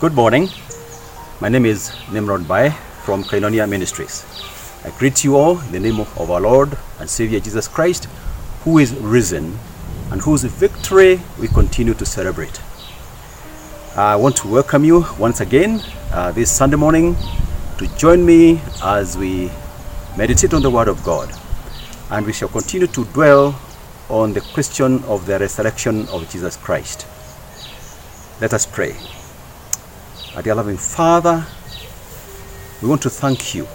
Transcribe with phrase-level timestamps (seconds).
[0.00, 0.48] Good morning.
[1.42, 2.70] My name is Nimrod Bai
[3.04, 4.24] from Koinonia Ministries.
[4.82, 8.06] I greet you all in the name of our Lord and Savior Jesus Christ,
[8.64, 9.58] who is risen
[10.10, 12.62] and whose victory we continue to celebrate.
[13.94, 17.14] I want to welcome you once again uh, this Sunday morning
[17.76, 19.50] to join me as we
[20.16, 21.30] meditate on the Word of God.
[22.10, 23.60] And we shall continue to dwell
[24.08, 27.06] on the question of the resurrection of Jesus Christ.
[28.40, 28.96] Let us pray.
[30.36, 31.44] Our dear loving Father,
[32.80, 33.66] we want to thank you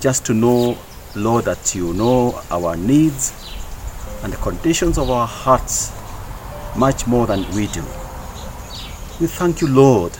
[0.00, 0.76] just to know,
[1.14, 3.32] Lord, that you know our needs
[4.24, 5.92] and the conditions of our hearts
[6.76, 7.82] much more than we do.
[9.20, 10.10] We thank you, Lord,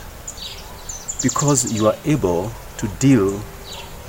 [1.21, 3.33] because you are able to deal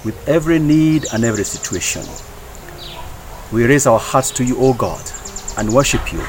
[0.06, 2.04] with every need and every situation.
[3.52, 5.02] We raise our hearts to you, O God,
[5.58, 6.24] and worship you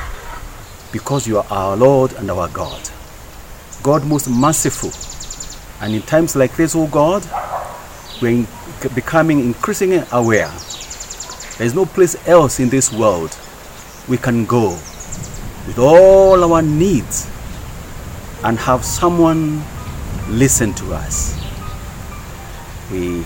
[0.90, 2.80] because you are our Lord and our God.
[3.82, 4.90] God most merciful.
[5.84, 7.22] And in times like this, O God,
[8.20, 8.46] we're
[8.94, 10.50] becoming increasingly aware.
[11.58, 13.36] There is no place else in this world
[14.08, 14.70] we can go
[15.66, 17.28] with all our needs
[18.44, 19.62] and have someone
[20.28, 21.38] listen to us.
[22.90, 23.24] We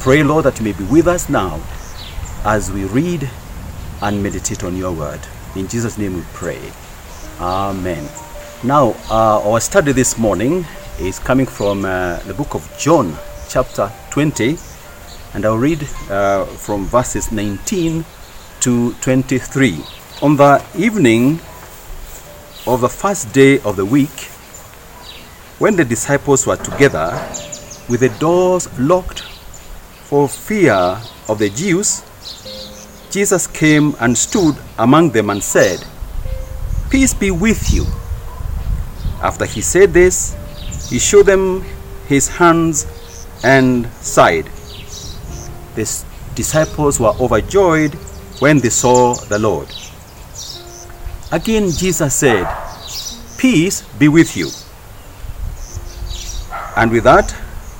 [0.00, 1.60] pray, Lord, that you may be with us now
[2.44, 3.28] as we read
[4.02, 5.20] and meditate on your word.
[5.56, 6.60] In Jesus' name we pray.
[7.40, 8.08] Amen.
[8.64, 10.64] Now, uh, our study this morning
[11.00, 13.18] is coming from uh, the book of John,
[13.48, 14.56] chapter 20,
[15.34, 18.04] and I'll read uh, from verses 19
[18.60, 19.80] to 23.
[20.22, 21.40] On the evening
[22.64, 24.30] of the first day of the week,
[25.58, 27.10] when the disciples were together
[27.88, 29.22] with the doors locked
[30.04, 32.04] for fear of the Jews,
[33.10, 35.84] Jesus came and stood among them and said,
[36.90, 37.86] Peace be with you.
[39.22, 40.36] After he said this,
[40.90, 41.64] he showed them
[42.08, 42.86] his hands
[43.44, 44.46] and side.
[45.74, 47.94] The disciples were overjoyed
[48.40, 49.68] when they saw the Lord.
[51.30, 52.46] Again, Jesus said,
[53.38, 54.50] Peace be with you.
[56.76, 57.34] And with that,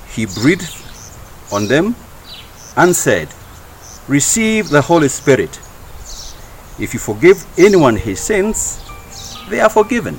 [0.09, 0.73] he breathed
[1.51, 1.95] on them
[2.77, 3.27] and said,
[4.07, 5.59] Receive the Holy Spirit.
[6.79, 8.79] If you forgive anyone his sins,
[9.49, 10.17] they are forgiven.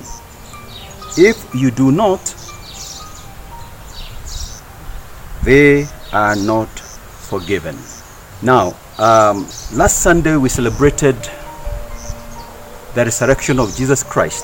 [1.17, 2.19] If you do not,
[5.45, 7.77] they are not forgiven.
[8.41, 11.15] Now, um, last Sunday we celebrated
[12.95, 14.43] the resurrection of Jesus Christ.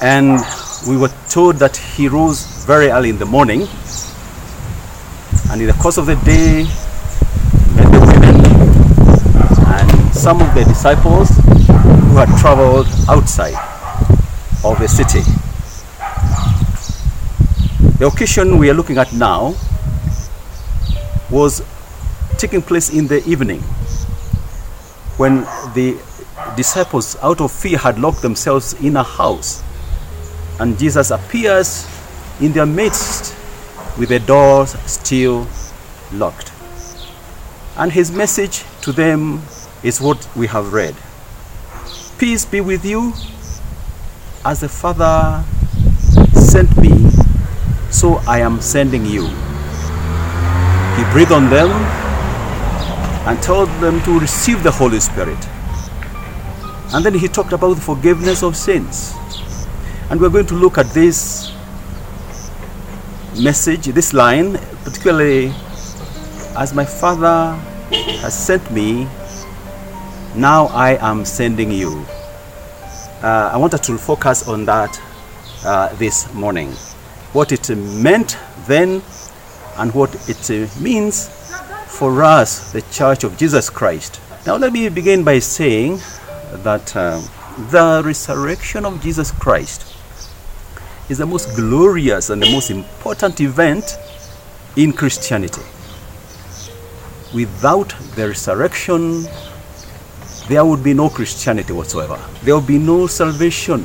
[0.00, 0.38] And
[0.86, 3.66] we were told that he rose very early in the morning.
[5.50, 6.62] And in the course of the day,
[7.74, 8.38] met the women
[9.66, 13.69] and some of the disciples who had traveled outside
[14.64, 15.20] of the city.
[17.98, 19.54] The occasion we are looking at now
[21.30, 21.62] was
[22.38, 23.60] taking place in the evening
[25.16, 25.42] when
[25.74, 26.00] the
[26.56, 29.62] disciples, out of fear, had locked themselves in a house.
[30.58, 31.86] And Jesus appears
[32.40, 33.36] in their midst
[33.98, 35.46] with the doors still
[36.12, 36.52] locked.
[37.76, 39.42] And his message to them
[39.82, 40.94] is what we have read
[42.18, 43.12] Peace be with you,
[44.44, 45.44] as the Father
[46.32, 47.10] sent me,
[47.90, 49.24] so I am sending you.
[50.96, 51.70] He breathed on them
[53.28, 55.38] and told them to receive the Holy Spirit.
[56.94, 59.14] And then he talked about the forgiveness of sins.
[60.08, 61.52] And we're going to look at this
[63.38, 65.52] message, this line, particularly
[66.56, 67.54] as my Father
[68.22, 69.06] has sent me,
[70.34, 72.06] now I am sending you.
[73.22, 74.98] Uh, I wanted to focus on that
[75.62, 76.70] uh, this morning.
[77.34, 79.02] What it meant then
[79.76, 80.50] and what it
[80.80, 81.28] means
[81.86, 84.22] for us, the Church of Jesus Christ.
[84.46, 86.00] Now, let me begin by saying
[86.62, 87.20] that uh,
[87.70, 89.94] the resurrection of Jesus Christ
[91.10, 93.98] is the most glorious and the most important event
[94.76, 95.60] in Christianity.
[97.34, 99.26] Without the resurrection,
[100.50, 102.20] there would be no Christianity whatsoever.
[102.42, 103.84] There would be no salvation.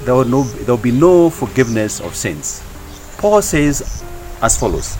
[0.00, 2.62] There would, no, there would be no forgiveness of sins.
[3.18, 4.02] Paul says
[4.40, 4.96] as follows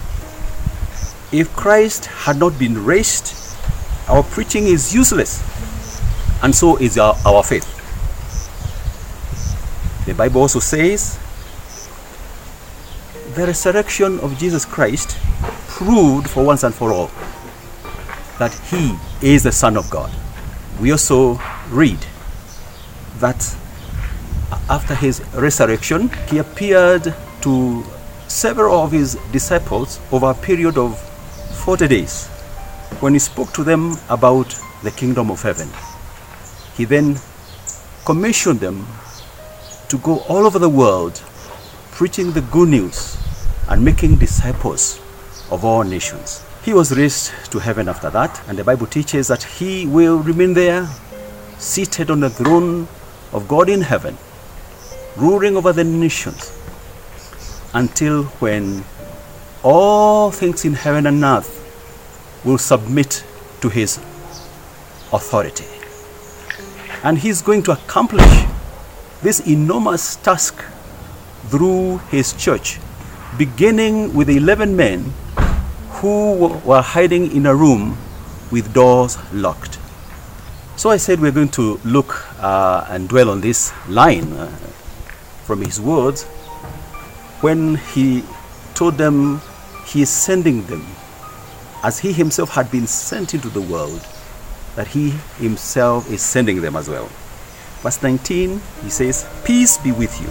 [1.33, 3.35] If Christ had not been raised,
[4.07, 5.43] our preaching is useless,
[6.43, 7.71] and so is our, our faith.
[10.05, 11.19] The Bible also says
[13.35, 15.17] the resurrection of Jesus Christ
[15.67, 17.11] proved for once and for all
[18.39, 20.13] that he is the Son of God.
[20.79, 21.41] We also
[21.71, 21.99] read
[23.21, 23.57] that
[24.69, 27.85] after his resurrection, he appeared to
[28.29, 31.01] several of his disciples over a period of
[31.65, 32.27] 40 days
[33.01, 35.69] when he spoke to them about the kingdom of heaven.
[36.77, 37.17] He then
[38.05, 38.87] commissioned them
[39.89, 41.23] to go all over the world
[41.93, 43.17] preaching the good news
[43.69, 45.01] and making disciples
[45.51, 46.45] of all nations.
[46.65, 50.55] He was raised to heaven after that, and the Bible teaches that he will remain
[50.55, 50.89] there,
[51.59, 52.89] seated on the throne
[53.35, 54.17] of God in heaven,
[55.15, 56.59] ruling over the nations,
[57.75, 58.83] until when
[59.63, 61.61] all things in heaven and earth
[62.47, 63.23] will submit
[63.61, 63.99] to his
[65.13, 65.67] authority.
[67.03, 68.47] And he's going to accomplish
[69.21, 70.65] this enormous task
[71.49, 72.79] through his church,
[73.37, 75.13] beginning with the 11 men
[76.05, 77.97] who were hiding in a room
[78.51, 79.79] with doors locked.
[80.77, 84.49] So I said we're going to look uh, and dwell on this line uh,
[85.47, 86.25] from his words
[87.41, 88.23] when he
[88.75, 89.41] told them
[89.87, 90.85] he is sending them
[91.83, 94.07] as he himself had been sent into the world,
[94.77, 95.09] that he
[95.39, 97.09] himself is sending them as well.
[97.81, 100.29] Verse 19, he says, Peace be with you.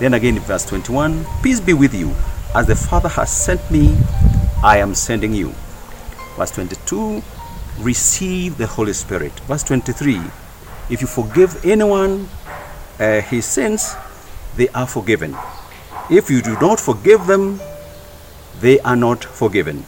[0.00, 2.12] Then again in verse 21, Peace be with you.
[2.56, 3.96] As the Father has sent me,
[4.64, 5.52] I am sending you.
[6.38, 7.22] Verse 22,
[7.80, 9.32] receive the Holy Spirit.
[9.40, 10.22] Verse 23,
[10.88, 12.26] if you forgive anyone
[12.98, 13.94] uh, his sins,
[14.56, 15.36] they are forgiven.
[16.10, 17.60] If you do not forgive them,
[18.60, 19.84] they are not forgiven.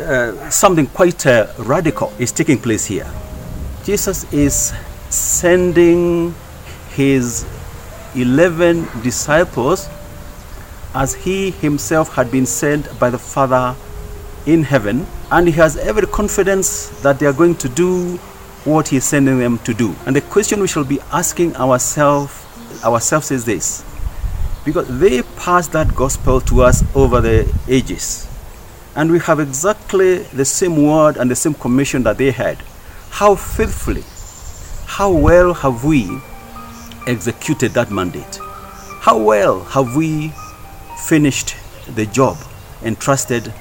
[0.00, 3.08] Uh, something quite uh, radical is taking place here.
[3.84, 4.72] Jesus is
[5.10, 6.34] sending
[6.90, 7.46] his
[8.16, 9.88] 11 disciples
[10.96, 13.76] as he himself had been sent by the Father
[14.46, 18.16] in heaven, and he has every confidence that they are going to do
[18.64, 19.94] what he is sending them to do.
[20.06, 22.42] And the question we shall be asking ourselves
[22.82, 23.84] ourselves is this
[24.64, 28.26] because they passed that gospel to us over the ages.
[28.96, 32.56] And we have exactly the same word and the same commission that they had.
[33.10, 34.04] How faithfully,
[34.86, 36.20] how well have we
[37.06, 38.40] executed that mandate?
[39.00, 40.32] How well have we
[40.96, 41.56] finished
[41.94, 42.36] the job
[42.82, 43.52] entrusted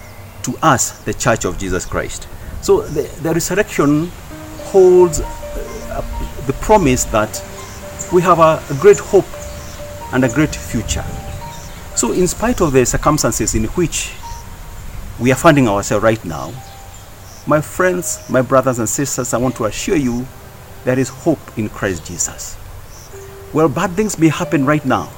[0.44, 2.28] to us, the Church of Jesus Christ.
[2.62, 4.12] So the, the resurrection
[4.66, 7.44] holds uh, the promise that
[8.14, 9.26] we have a, a great hope
[10.14, 11.04] and a great future.
[11.96, 14.14] So, in spite of the circumstances in which
[15.20, 16.52] we are finding ourselves right now,
[17.48, 20.28] my friends, my brothers and sisters, I want to assure you
[20.84, 22.58] there is hope in Christ Jesus.
[23.54, 25.10] Well, bad things may happen right now,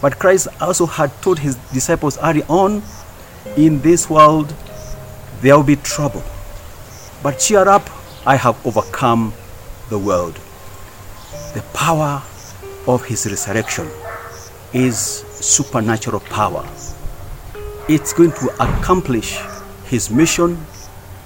[0.00, 2.82] but Christ also had told his disciples early on
[3.56, 4.54] in this world
[5.40, 6.22] there will be trouble.
[7.22, 7.88] But cheer up,
[8.26, 9.32] I have overcome
[9.88, 10.34] the world.
[11.54, 12.22] The power
[12.86, 13.88] of his resurrection
[14.72, 16.68] is supernatural power.
[17.88, 19.40] It's going to accomplish
[19.86, 20.58] his mission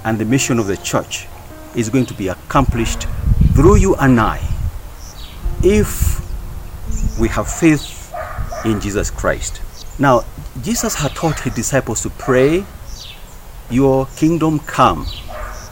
[0.04, 1.26] and the mission of the church
[1.74, 3.06] is going to be accomplished
[3.54, 4.40] through you and I
[5.62, 6.20] if
[7.18, 8.01] we have faith
[8.64, 9.60] in Jesus Christ.
[9.98, 10.24] Now,
[10.62, 12.64] Jesus had taught his disciples to pray,
[13.70, 15.06] Your kingdom come,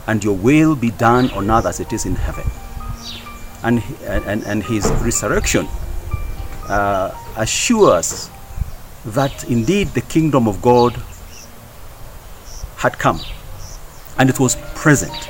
[0.07, 2.45] and your will be done on earth as it is in heaven.
[3.63, 5.67] And, and, and his resurrection
[6.69, 8.31] uh, assures
[9.05, 10.95] that indeed the kingdom of God
[12.77, 13.21] had come
[14.19, 15.29] and it was present.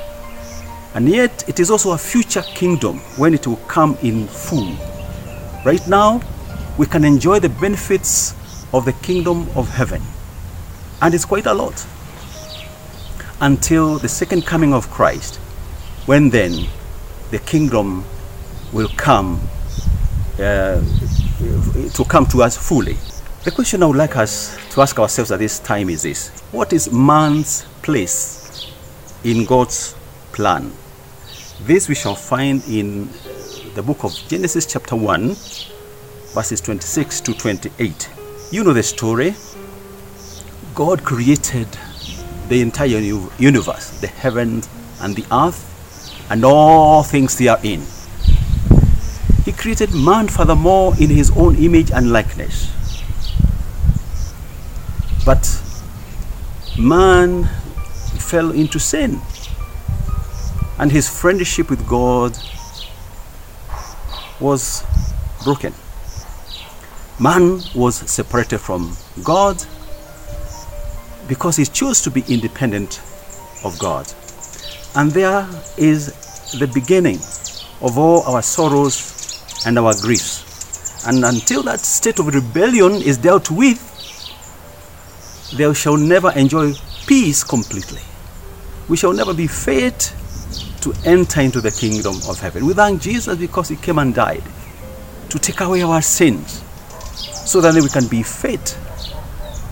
[0.95, 4.75] And yet, it is also a future kingdom when it will come in full.
[5.65, 6.21] Right now,
[6.81, 8.33] we can enjoy the benefits
[8.73, 10.01] of the kingdom of heaven.
[11.03, 11.87] And it's quite a lot.
[13.39, 15.37] Until the second coming of Christ,
[16.07, 16.69] when then
[17.31, 18.03] the kingdom
[18.73, 19.43] will come
[20.39, 20.81] uh,
[21.93, 22.97] to come to us fully.
[23.45, 26.73] The question I would like us to ask ourselves at this time is this What
[26.73, 28.73] is man's place
[29.23, 29.95] in God's
[30.33, 30.73] plan?
[31.61, 33.11] This we shall find in
[33.75, 35.37] the book of Genesis, chapter 1,
[36.33, 38.09] verses 26 to 28.
[38.53, 39.35] You know the story.
[40.77, 41.67] God created
[42.49, 42.99] the entire
[43.39, 44.69] universe, the heavens
[45.01, 45.67] and the earth,
[46.31, 47.83] and all things therein.
[49.45, 52.71] He created man, furthermore, in his own image and likeness.
[55.27, 55.45] But
[56.79, 57.45] man
[58.19, 59.21] fell into sin,
[60.79, 62.39] and his friendship with God
[64.39, 64.85] was
[65.43, 65.75] broken
[67.21, 69.63] man was separated from God
[71.29, 73.01] because he chose to be independent
[73.63, 74.11] of God.
[74.97, 75.47] And there
[75.77, 76.13] is
[76.59, 77.19] the beginning
[77.83, 81.07] of all our sorrows and our griefs.
[81.07, 83.87] And until that state of rebellion is dealt with,
[85.57, 86.73] they shall never enjoy
[87.07, 88.03] peace completely.
[88.89, 90.13] We shall never be fit
[90.81, 92.65] to enter into the kingdom of heaven.
[92.65, 94.43] We thank Jesus because he came and died
[95.29, 96.60] to take away our sins
[97.51, 98.79] so that we can be fit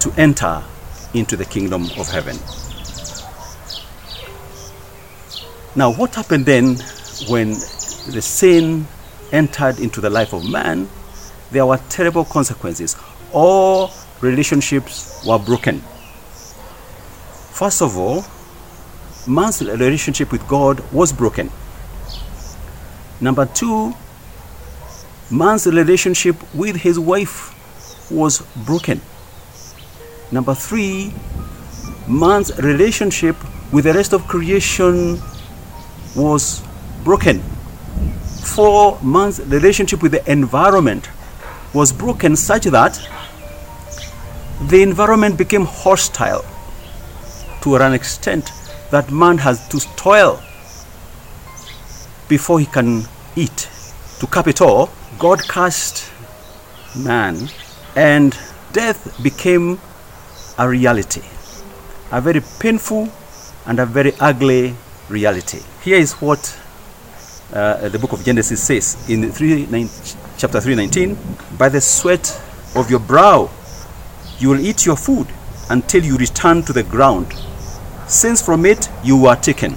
[0.01, 0.61] to enter
[1.15, 2.37] into the kingdom of heaven.
[5.77, 6.75] Now, what happened then
[7.29, 8.89] when the sin
[9.31, 10.89] entered into the life of man?
[11.53, 12.97] There were terrible consequences.
[13.33, 15.79] All relationships were broken.
[17.53, 18.25] First of all,
[19.25, 21.49] man's relationship with God was broken.
[23.21, 23.95] Number two,
[25.31, 27.55] man's relationship with his wife
[28.11, 29.01] was broken.
[30.31, 31.13] Number three,
[32.07, 33.37] man's relationship
[33.73, 35.21] with the rest of creation
[36.17, 36.63] was
[37.05, 37.41] broken.
[38.45, 41.09] Four, man's relationship with the environment
[41.75, 42.99] was broken such that
[44.69, 46.45] the environment became hostile
[47.61, 48.51] to an extent
[48.91, 50.41] that man has to toil
[52.29, 53.05] before he can
[53.37, 53.69] eat.
[54.21, 56.11] To cap it all, God cast
[56.97, 57.49] man
[57.99, 58.39] and
[58.73, 59.77] death became
[60.57, 61.23] a reality.
[62.13, 63.09] A very painful
[63.67, 64.77] and a very ugly
[65.09, 65.59] reality.
[65.83, 66.57] Here is what
[67.53, 69.89] uh, the book of Genesis says in 3, 9,
[70.37, 71.17] chapter 3:19,
[71.59, 72.41] "By the sweat
[72.77, 73.51] of your brow
[74.39, 75.27] you will eat your food
[75.69, 77.35] until you return to the ground,
[78.07, 79.75] since from it you were taken.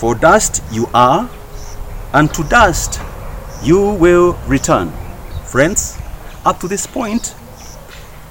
[0.00, 1.30] For dust you are,
[2.12, 2.98] and to dust
[3.62, 4.90] you will return."
[5.44, 5.93] Friends,
[6.44, 7.34] up to this point,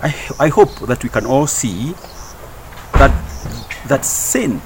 [0.01, 0.08] I,
[0.39, 1.93] I hope that we can all see
[2.93, 3.12] that
[3.88, 4.62] that sin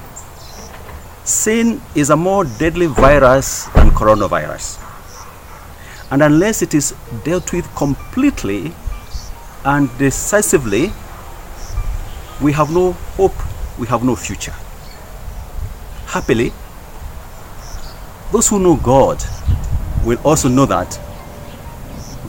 [1.28, 4.82] sin is a more deadly virus than coronavirus.
[6.10, 8.72] And unless it is dealt with completely
[9.64, 10.90] and decisively,
[12.40, 13.34] we have no hope,
[13.78, 14.54] we have no future.
[16.06, 16.52] Happily,
[18.32, 19.22] those who know God
[20.04, 20.98] will also know that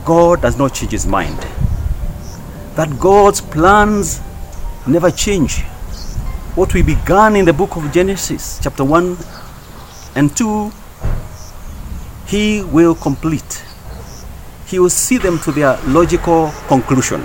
[0.04, 1.38] God does not change his mind.
[2.76, 4.20] That God's plans
[4.86, 5.64] never change
[6.56, 9.16] what we began in the book of Genesis, chapter 1
[10.16, 10.72] and 2,
[12.26, 13.64] he will complete.
[14.66, 17.24] He will see them to their logical conclusion.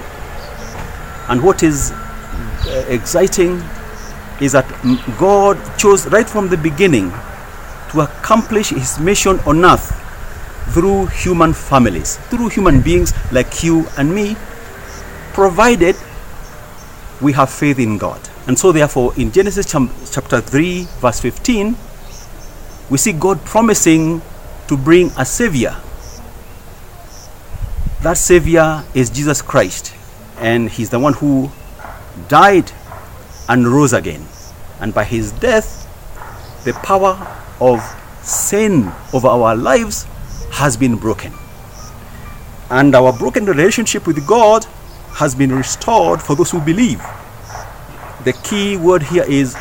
[1.28, 3.64] And what is uh, exciting
[4.40, 4.70] is that
[5.18, 7.10] God chose right from the beginning
[7.92, 9.92] to accomplish his mission on earth
[10.70, 14.36] through human families, through human beings like you and me,
[15.34, 15.96] provided
[17.22, 18.20] we have faith in God.
[18.48, 19.72] And so, therefore, in Genesis
[20.12, 21.76] chapter 3, verse 15,
[22.90, 24.22] we see God promising
[24.68, 25.76] to bring a Savior.
[28.02, 29.96] That Savior is Jesus Christ,
[30.38, 31.50] and He's the one who
[32.28, 32.72] died
[33.50, 34.26] and rose again.
[34.80, 35.82] And by His death,
[36.66, 37.18] the power
[37.60, 37.80] of
[38.22, 40.06] sin over our lives
[40.56, 41.34] has been broken.
[42.70, 44.64] And our broken relationship with God
[45.16, 47.00] has been restored for those who believe.
[48.24, 49.56] The key word here is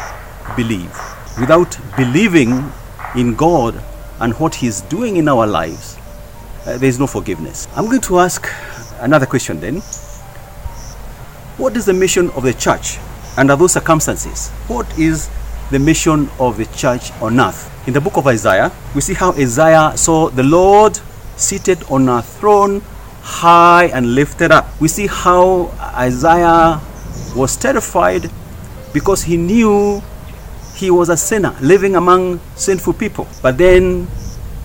[0.57, 0.97] believe.
[1.41, 2.71] Without believing
[3.17, 3.83] in God
[4.21, 5.99] and what He's doing in our lives,
[6.65, 7.67] uh, there is no forgiveness.
[7.75, 8.49] I'm going to ask
[9.01, 9.81] another question then.
[11.57, 12.99] What is the mission of the church
[13.37, 14.51] under those circumstances?
[14.69, 15.29] What is
[15.75, 17.69] the mission of the church on earth?
[17.89, 21.01] In the book of Isaiah, we see how Isaiah saw the Lord
[21.37, 22.81] seated on a throne
[23.23, 24.81] high and lifted up.
[24.81, 26.81] We see how Isaiah
[27.35, 28.31] was terrified
[28.93, 30.01] because he knew
[30.77, 33.27] he was a sinner living among sinful people.
[33.43, 34.07] But then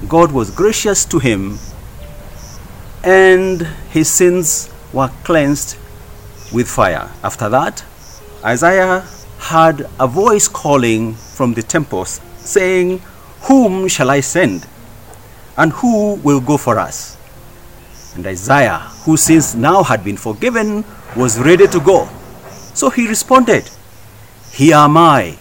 [0.07, 1.57] God was gracious to him
[3.03, 5.75] and his sins were cleansed
[6.53, 7.09] with fire.
[7.23, 7.83] After that,
[8.45, 9.03] Isaiah
[9.39, 13.01] heard a voice calling from the temples, saying,
[13.41, 14.67] Whom shall I send?
[15.57, 17.17] And who will go for us?
[18.15, 20.83] And Isaiah, whose sins now had been forgiven,
[21.15, 22.07] was ready to go.
[22.73, 23.69] So he responded,
[24.51, 25.37] here am I,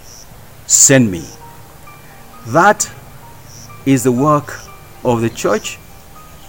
[0.67, 1.25] send me.
[2.49, 2.89] That
[3.85, 4.61] is the work
[5.03, 5.79] of the church.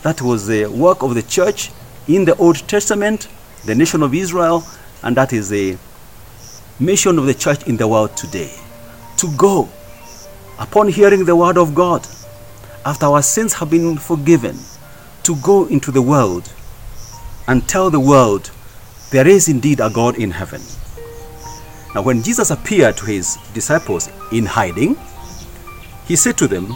[0.03, 1.71] That was the work of the church
[2.07, 3.27] in the Old Testament,
[3.65, 4.63] the nation of Israel,
[5.01, 5.77] and that is the
[6.79, 8.51] mission of the church in the world today.
[9.17, 9.69] To go
[10.59, 12.07] upon hearing the word of God,
[12.85, 14.57] after our sins have been forgiven,
[15.23, 16.51] to go into the world
[17.47, 18.51] and tell the world
[19.11, 20.61] there is indeed a God in heaven.
[21.95, 24.95] Now, when Jesus appeared to his disciples in hiding,
[26.05, 26.73] he said to them,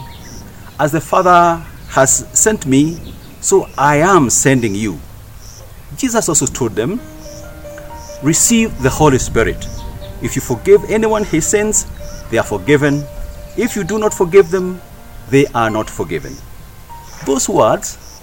[0.78, 2.98] As the Father has sent me,
[3.44, 4.98] So I am sending you.
[5.98, 6.98] Jesus also told them,
[8.22, 9.68] Receive the Holy Spirit.
[10.24, 11.84] If you forgive anyone his sins,
[12.30, 13.04] they are forgiven.
[13.58, 14.80] If you do not forgive them,
[15.28, 16.34] they are not forgiven.
[17.26, 18.22] Those words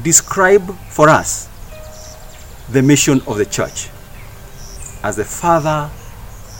[0.00, 1.48] describe for us
[2.70, 3.88] the mission of the church.
[5.02, 5.90] As the Father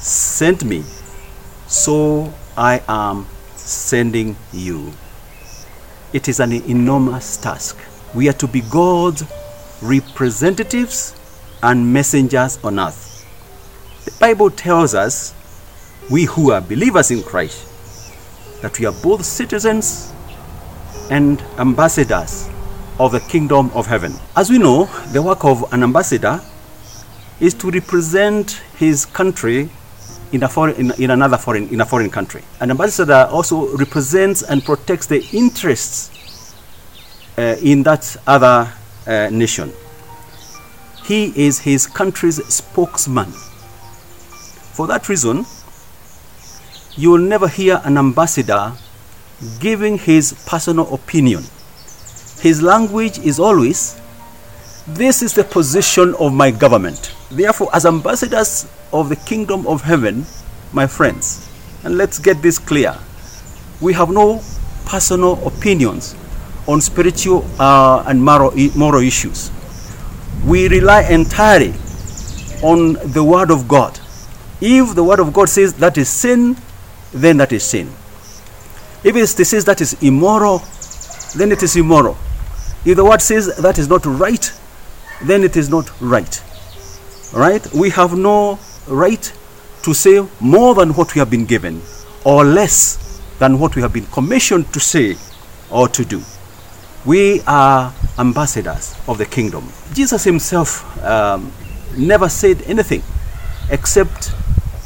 [0.01, 0.83] sent me,
[1.69, 4.93] so I am sending you.
[6.13, 7.79] It is an enormous task.
[8.13, 9.23] We are to be God's
[9.81, 11.15] representatives
[11.63, 13.10] and messengers on earth.
[14.05, 15.35] The Bible tells us,
[16.11, 17.67] we who are believers in Christ,
[18.63, 20.13] that we are both citizens
[21.11, 22.49] and ambassadors
[22.99, 24.15] of the kingdom of heaven.
[24.37, 26.41] As we know, the work of an ambassador
[27.41, 29.71] is to represent his country
[30.33, 32.43] in, a foreign, in, in another foreign, in a foreign country.
[32.61, 36.55] An ambassador also represents and protects the interests
[37.37, 38.73] uh, in that other
[39.07, 39.73] uh, nation.
[41.05, 43.33] He is his country's spokesman.
[44.73, 45.45] For that reason,
[46.97, 48.73] you will never hear an ambassador
[49.61, 51.45] giving his personal opinion.
[52.41, 54.01] His language is always,
[54.87, 57.15] This is the position of my government.
[57.31, 60.27] Therefore, as ambassadors of the kingdom of heaven,
[60.73, 61.49] my friends,
[61.85, 62.97] and let's get this clear
[63.81, 64.43] we have no
[64.87, 66.17] personal opinions
[66.67, 69.51] on spiritual uh, and moral, moral issues.
[70.47, 71.75] We rely entirely
[72.63, 74.00] on the Word of God.
[74.61, 76.57] If the Word of God says that is sin,
[77.13, 77.89] then that is sin.
[79.03, 80.63] If it says that is immoral,
[81.37, 82.17] then it is immoral.
[82.85, 84.53] If the Word says that is not right,
[85.23, 86.43] then it is not right.
[87.33, 87.67] Right?
[87.73, 89.33] We have no right
[89.83, 91.81] to say more than what we have been given
[92.25, 95.17] or less than what we have been commissioned to say
[95.71, 96.23] or to do.
[97.07, 99.69] We are ambassadors of the kingdom.
[99.95, 101.51] Jesus himself um,
[101.97, 103.03] never said anything
[103.71, 104.35] except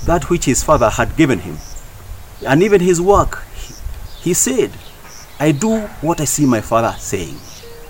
[0.07, 1.59] that which his father had given him.
[2.47, 3.43] And even his work,
[4.21, 4.71] he, said,
[5.41, 7.37] I do what I see my father saying.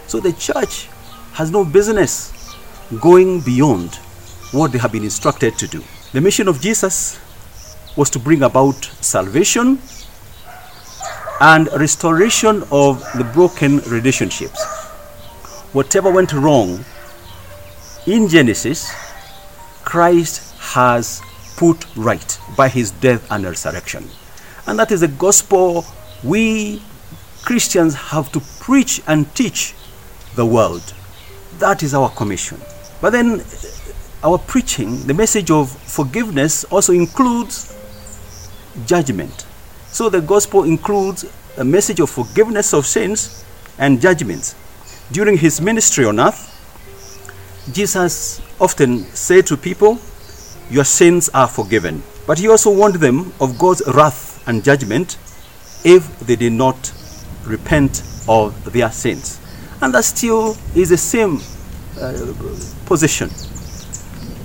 [0.07, 0.89] So the church
[1.33, 2.33] has no business
[3.01, 3.97] going beyond
[4.53, 5.83] what they have been instructed to do.
[6.13, 7.19] The mission of Jesus
[7.97, 9.79] was to bring about salvation
[11.41, 14.65] and restoration of the broken relationships.
[15.73, 16.85] Whatever went wrong
[18.07, 18.93] in Genesis,
[19.85, 21.21] Christ has
[21.57, 24.09] put right by his death and resurrection.
[24.67, 25.85] And that is the gospel
[26.23, 26.83] we
[27.45, 29.75] Christians have to preach and teach
[30.35, 30.95] the world.
[31.59, 32.61] That is our commission.
[33.01, 33.45] But then uh,
[34.31, 37.77] our preaching, the message of forgiveness also includes
[38.87, 39.47] judgment.
[39.89, 41.27] So the gospel includes
[41.59, 43.45] a message of forgiveness of sins
[43.79, 44.55] and judgments.
[45.13, 46.51] During his ministry on earth,
[47.73, 49.99] Jesus often said to people,
[50.71, 52.03] Your sins are forgiven.
[52.27, 55.19] But he also warned them of God's wrath and judgment
[55.85, 56.93] if they did not
[57.45, 59.41] repent of their sins.
[59.83, 61.41] And that still is the same
[62.01, 62.33] uh,
[62.87, 63.31] position.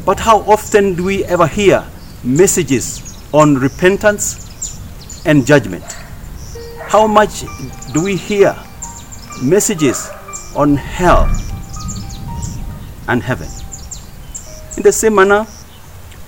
[0.05, 1.85] But how often do we ever hear
[2.23, 3.01] messages
[3.33, 5.83] on repentance and judgment?
[6.81, 7.43] How much
[7.93, 8.55] do we hear
[9.41, 10.09] messages
[10.55, 11.29] on hell
[13.07, 13.47] and heaven?
[14.75, 15.45] In the same manner,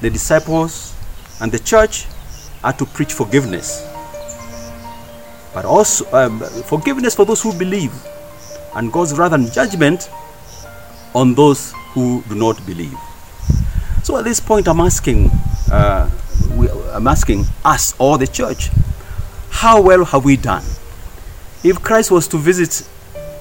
[0.02, 0.96] the disciples
[1.40, 2.08] and the church
[2.64, 3.88] are to preach forgiveness,
[5.54, 7.94] but also um, forgiveness for those who believe,
[8.76, 10.10] and God's wrath and judgment
[11.14, 12.98] on those who do not believe.
[14.04, 15.30] So at this point, I'm asking,
[15.72, 16.10] uh,
[16.56, 18.70] we, I'm asking us or the church,
[19.50, 20.64] how well have we done?
[21.64, 22.88] If Christ was to visit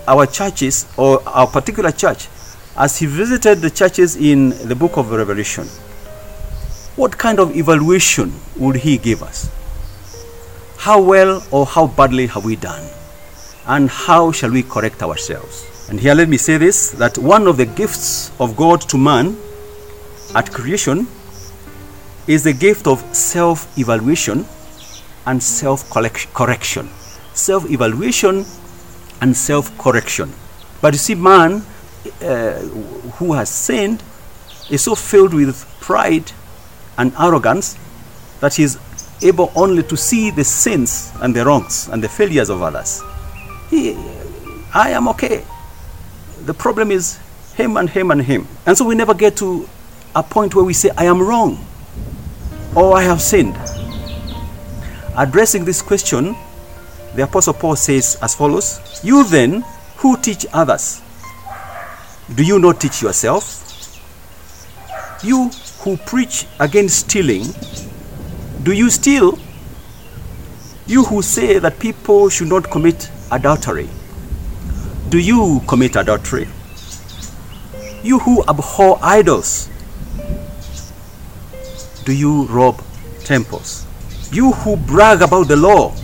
[0.06, 2.28] our churches or our particular church,
[2.76, 5.66] as he visited the churches in the book of Revelation,
[6.96, 9.50] what kind of evaluation would he give us?
[10.78, 12.86] How well or how badly have we done?
[13.66, 15.86] And how shall we correct ourselves?
[15.90, 19.36] And here let me say this that one of the gifts of God to man
[20.34, 21.06] at creation
[22.26, 24.46] is the gift of self evaluation
[25.26, 26.88] and self correction.
[27.34, 28.44] Self evaluation
[29.20, 30.32] and self correction.
[30.80, 31.62] But you see, man
[32.22, 32.58] uh,
[33.18, 34.02] who has sinned
[34.70, 36.32] is so filled with pride
[37.00, 37.78] and arrogance
[38.40, 38.78] that he is
[39.22, 43.02] able only to see the sins and the wrongs and the failures of others.
[43.70, 43.94] He,
[44.74, 45.44] I am okay.
[46.44, 47.18] The problem is
[47.54, 48.46] him and him and him.
[48.66, 49.66] And so we never get to
[50.14, 51.64] a point where we say, I am wrong
[52.76, 53.56] or I have sinned.
[55.16, 56.36] Addressing this question,
[57.14, 59.64] the Apostle Paul says as follows You then
[59.96, 61.00] who teach others,
[62.34, 63.56] Do you not teach yourself?
[65.22, 67.44] You who preach against stealing,
[68.62, 69.38] do you steal?
[70.86, 73.88] You who say that people should not commit adultery,
[75.08, 76.48] do you commit adultery?
[78.02, 79.68] You who abhor idols,
[82.04, 82.82] do you rob
[83.24, 83.86] temples?
[84.32, 85.94] You who brag about the law,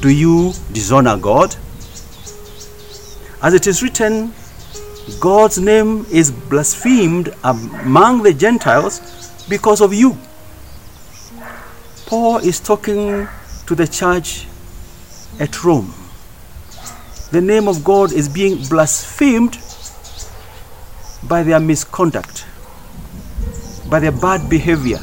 [0.00, 1.54] do you dishonor God?
[3.42, 4.32] As it is written,
[5.18, 9.00] God's name is blasphemed among the Gentiles
[9.48, 10.16] because of you.
[12.06, 13.26] Paul is talking
[13.66, 14.46] to the church
[15.40, 15.92] at Rome.
[17.32, 19.58] The name of God is being blasphemed
[21.24, 22.46] by their misconduct,
[23.88, 24.98] by their bad behavior,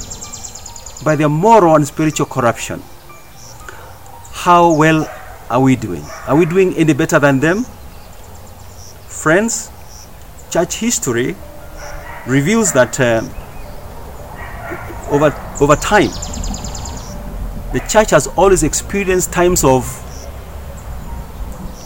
[1.03, 2.81] by their moral and spiritual corruption.
[4.31, 5.09] How well
[5.49, 6.03] are we doing?
[6.27, 7.65] Are we doing any better than them?
[9.07, 9.71] Friends,
[10.49, 11.35] church history
[12.27, 13.21] reveals that uh,
[15.09, 16.09] over, over time,
[17.73, 19.85] the church has always experienced times of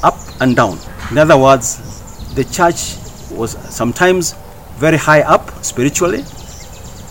[0.04, 0.78] up and down.
[1.12, 2.96] In other words, the church
[3.32, 4.34] was sometimes
[4.78, 6.24] very high up spiritually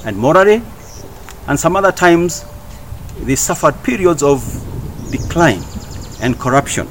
[0.05, 0.62] and morally,
[1.47, 2.45] and some other times
[3.21, 4.43] they suffered periods of
[5.11, 5.62] decline
[6.21, 6.88] and corruption.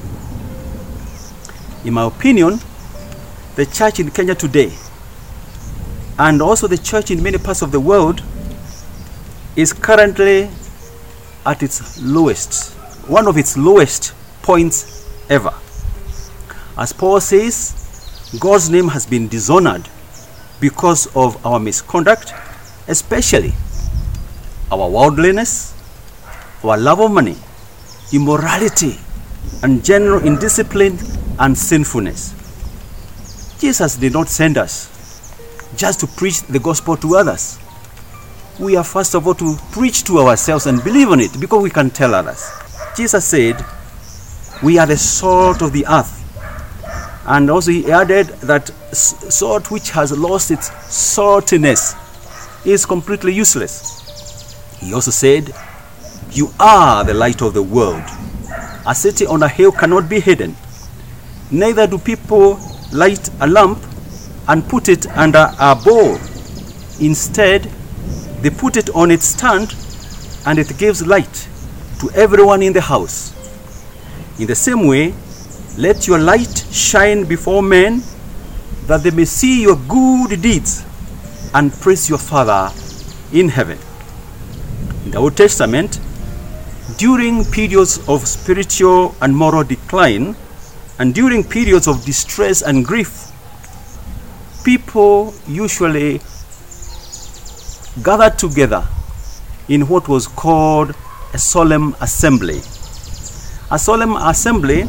[1.84, 2.60] In my opinion,
[3.56, 4.72] the church in Kenya today
[6.18, 8.22] and also the church in many parts of the world
[9.56, 10.48] is currently
[11.44, 12.72] at its lowest,
[13.08, 15.52] one of its lowest points ever.
[16.78, 19.88] As Paul says, God's name has been dishonored
[20.60, 22.32] because of our misconduct,
[22.88, 23.52] especially
[24.70, 25.74] our worldliness,
[26.64, 27.36] our love of money,
[28.12, 28.98] immorality,
[29.62, 30.98] and general indiscipline
[31.38, 32.34] and sinfulness.
[33.62, 34.90] Jesus did not send us
[35.76, 37.60] just to preach the gospel to others.
[38.58, 41.70] We are first of all to preach to ourselves and believe on it because we
[41.70, 42.44] can tell others.
[42.96, 43.64] Jesus said,
[44.64, 46.18] We are the salt of the earth.
[47.24, 51.94] And also, he added that salt which has lost its saltiness
[52.66, 54.80] is completely useless.
[54.80, 55.54] He also said,
[56.32, 58.02] You are the light of the world.
[58.88, 60.56] A city on a hill cannot be hidden.
[61.52, 62.58] Neither do people
[62.92, 63.78] light a lamp
[64.48, 66.18] and put it under a bowl.
[67.00, 67.62] Instead,
[68.42, 69.74] they put it on its stand
[70.46, 71.48] and it gives light
[72.00, 73.32] to everyone in the house.
[74.38, 75.14] In the same way,
[75.78, 78.02] let your light shine before men
[78.86, 80.84] that they may see your good deeds
[81.54, 82.72] and praise your Father
[83.32, 83.78] in heaven.
[85.04, 86.00] In the Old Testament,
[86.98, 90.36] during periods of spiritual and moral decline,
[90.98, 93.30] and during periods of distress and grief,
[94.64, 96.20] people usually
[98.02, 98.86] gathered together
[99.68, 100.94] in what was called
[101.32, 102.58] a solemn assembly.
[103.70, 104.84] A solemn assembly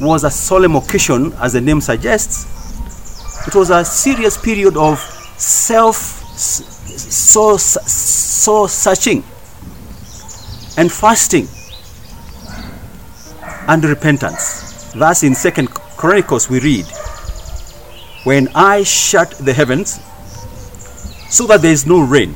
[0.00, 2.46] was a solemn occasion, as the name suggests.
[3.46, 4.98] It was a serious period of
[5.38, 5.96] self
[6.36, 7.58] soul,
[8.68, 9.24] searching
[10.76, 11.48] and fasting
[13.68, 14.65] and repentance.
[14.96, 16.86] Thus, in Second Chronicles, we read,
[18.24, 20.00] When I shut the heavens
[21.28, 22.34] so that there is no rain,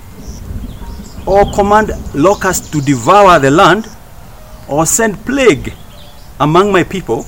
[1.25, 3.89] or command locusts to devour the land,
[4.69, 5.73] or send plague
[6.39, 7.25] among my people,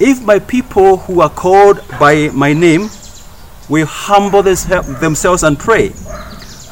[0.00, 2.90] if my people who are called by my name
[3.68, 5.92] will humble themselves and pray,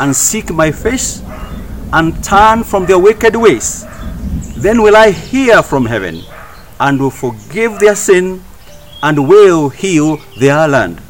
[0.00, 1.22] and seek my face,
[1.92, 3.86] and turn from their wicked ways,
[4.56, 6.24] then will I hear from heaven
[6.80, 8.42] and will forgive their sin
[9.02, 11.00] and will heal their land.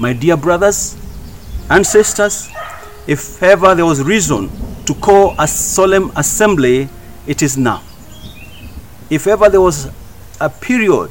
[0.00, 0.96] My dear brothers
[1.70, 2.48] and sisters,
[3.06, 4.50] if ever there was reason
[4.86, 6.88] to call a solemn assembly,
[7.26, 7.82] it is now.
[9.10, 9.90] If ever there was
[10.40, 11.10] a period,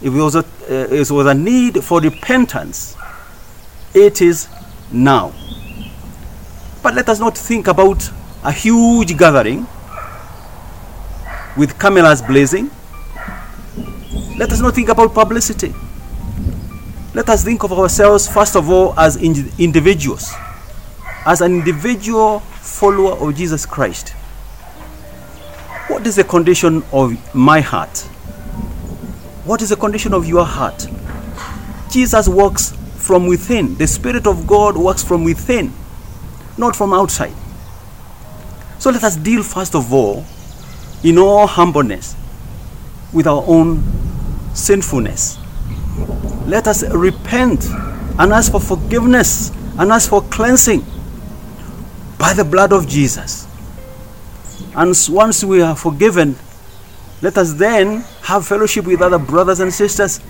[0.00, 2.96] if there was a, uh, there was a need for repentance,
[3.92, 4.48] it is
[4.92, 5.32] now.
[6.82, 8.08] But let us not think about
[8.44, 9.66] a huge gathering
[11.56, 12.70] with cameras blazing
[14.40, 15.74] let us not think about publicity.
[17.12, 20.32] Let us think of ourselves, first of all, as in individuals,
[21.26, 24.14] as an individual follower of Jesus Christ.
[25.88, 27.98] What is the condition of my heart?
[29.44, 30.86] What is the condition of your heart?
[31.90, 33.74] Jesus works from within.
[33.74, 35.70] The Spirit of God works from within,
[36.56, 37.34] not from outside.
[38.78, 40.24] So let us deal, first of all,
[41.04, 42.16] in all humbleness
[43.12, 43.99] with our own
[44.60, 45.38] sinfulness.
[46.50, 47.64] let us repent
[48.18, 50.84] and ask for forgiveness and ask for cleansing
[52.18, 53.46] by the blood of Jesus.
[54.74, 56.34] And once we are forgiven,
[57.22, 60.20] let us then have fellowship with other brothers and sisters.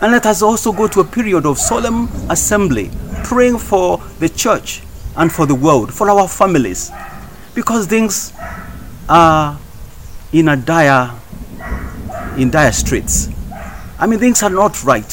[0.00, 2.90] And let us also go to a period of solemn assembly,
[3.24, 4.82] praying for the church
[5.16, 6.90] and for the world, for our families,
[7.54, 8.32] because things
[9.08, 9.58] are
[10.32, 11.10] in a dire,
[12.36, 13.28] in dire straits.
[13.98, 15.10] I mean, things are not right.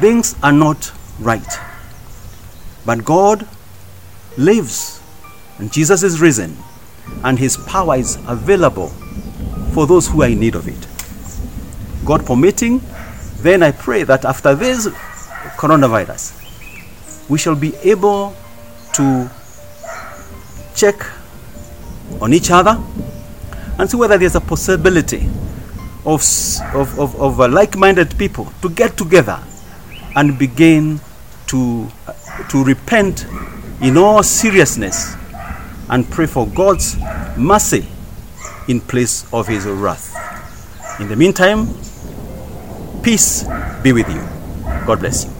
[0.00, 1.58] Things are not right.
[2.86, 3.46] But God
[4.36, 5.00] lives,
[5.58, 6.56] and Jesus is risen,
[7.24, 8.88] and his power is available
[9.74, 10.86] for those who are in need of it.
[12.04, 12.80] God permitting,
[13.38, 14.88] then I pray that after this
[15.56, 16.36] coronavirus,
[17.28, 18.34] we shall be able
[18.94, 19.30] to
[20.74, 21.04] check
[22.20, 22.82] on each other
[23.78, 25.28] and see whether there's a possibility
[26.06, 26.22] of,
[26.74, 29.38] of, of, of uh, like minded people to get together
[30.16, 31.00] and begin
[31.46, 32.12] to, uh,
[32.48, 33.26] to repent
[33.80, 35.14] in all seriousness
[35.88, 36.96] and pray for God's
[37.36, 37.86] mercy
[38.68, 40.16] in place of his wrath.
[41.00, 41.66] In the meantime,
[43.02, 43.44] peace
[43.82, 44.20] be with you.
[44.86, 45.39] God bless you.